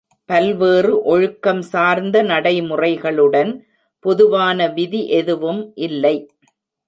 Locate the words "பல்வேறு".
0.29-0.93